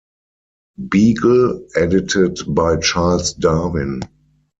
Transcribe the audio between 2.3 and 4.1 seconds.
by Charles Darwin.